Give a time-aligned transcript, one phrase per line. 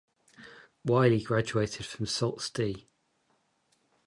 [0.83, 2.87] Wiley graduated from Sault Ste.